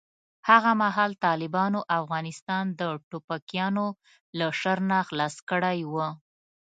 هغه 0.49 0.71
مهال 0.81 1.11
طالبانو 1.25 1.79
افغانستان 1.99 2.65
د 2.79 2.81
ټوپکیانو 3.09 3.87
له 4.37 4.47
شر 4.59 4.77
نه 4.91 4.99
خلاص 5.07 5.35
کړی 5.49 5.79
و. 5.91 5.93